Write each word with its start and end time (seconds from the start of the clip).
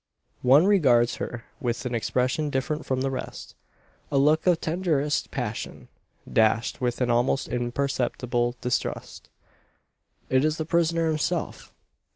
One 0.41 0.65
regards 0.65 1.17
her 1.17 1.43
with 1.59 1.85
an 1.85 1.93
expression 1.93 2.49
different 2.49 2.87
from 2.87 3.01
the 3.01 3.11
rest: 3.11 3.53
a 4.11 4.17
look 4.17 4.47
of 4.47 4.59
tenderest 4.59 5.29
passion, 5.29 5.89
dashed 6.33 6.81
with 6.81 7.01
an 7.01 7.11
almost 7.11 7.47
imperceptible 7.47 8.55
distrust. 8.61 9.29
It 10.27 10.43
is 10.43 10.57
the 10.57 10.65
prisoner 10.65 11.07
himself. 11.07 11.71